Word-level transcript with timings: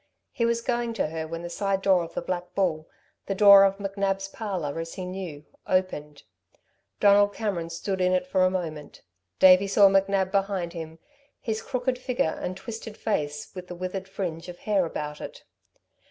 He 0.31 0.45
was 0.45 0.63
going 0.63 0.93
to 0.93 1.09
her 1.09 1.27
when 1.27 1.43
the 1.43 1.47
side 1.51 1.83
door 1.83 2.03
of 2.03 2.15
the 2.15 2.23
Black 2.23 2.55
Bull 2.55 2.89
the 3.27 3.35
door 3.35 3.63
of 3.63 3.77
McNab's 3.77 4.27
parlour, 4.29 4.79
as 4.79 4.95
he 4.95 5.05
knew 5.05 5.45
opened. 5.67 6.23
Donald 6.99 7.35
Cameron 7.35 7.69
stood 7.69 8.01
in 8.01 8.11
it 8.11 8.25
for 8.25 8.43
a 8.43 8.49
moment. 8.49 9.03
Davey 9.37 9.67
saw 9.67 9.87
McNab 9.89 10.31
behind 10.31 10.73
him, 10.73 10.97
his 11.39 11.61
crooked 11.61 11.99
figure 11.99 12.39
and 12.41 12.57
twisted 12.57 12.97
face 12.97 13.51
with 13.53 13.67
the 13.67 13.75
withered 13.75 14.09
fringe 14.09 14.49
of 14.49 14.57
hair 14.57 14.87
about 14.87 15.21
it. 15.21 15.43